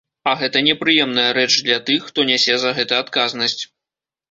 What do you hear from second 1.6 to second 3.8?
для тых, хто нясе за гэта адказнасць.